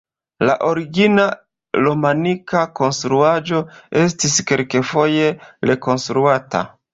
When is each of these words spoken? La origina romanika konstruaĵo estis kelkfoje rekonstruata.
La 0.49 0.53
origina 0.67 1.25
romanika 1.87 2.63
konstruaĵo 2.79 3.61
estis 4.05 4.39
kelkfoje 4.53 5.31
rekonstruata. 5.73 6.65